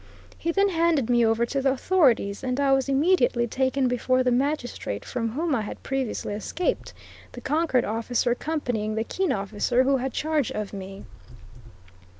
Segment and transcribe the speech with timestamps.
[0.35, 4.31] He then handed me over to the authorities, and I was immediately taken before the
[4.31, 6.91] magistrate from whom I had previously escaped,
[7.33, 11.03] the Concord officer accompanying the Keene officer who had charge of me.